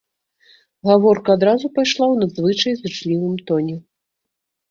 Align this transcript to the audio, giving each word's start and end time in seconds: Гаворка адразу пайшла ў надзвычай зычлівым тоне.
Гаворка 0.87 1.29
адразу 1.39 1.65
пайшла 1.75 2.05
ў 2.13 2.15
надзвычай 2.23 2.73
зычлівым 2.79 3.35
тоне. 3.51 3.75